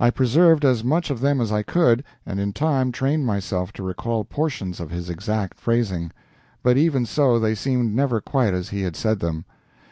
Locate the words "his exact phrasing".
4.90-6.10